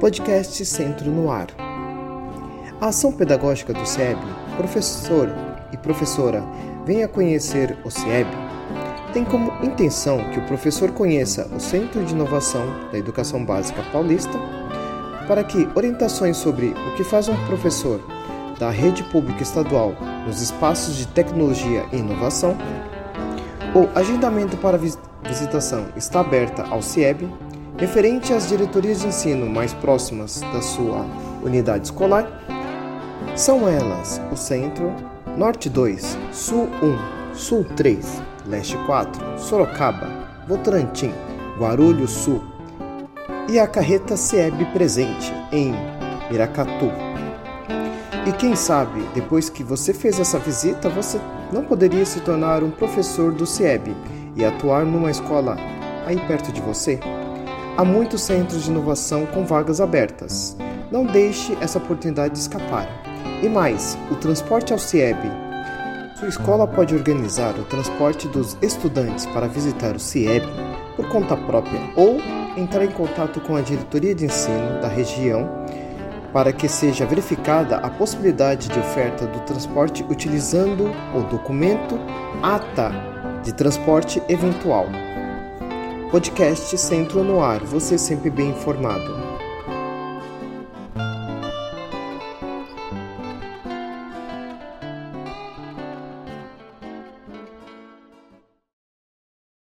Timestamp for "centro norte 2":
34.36-36.18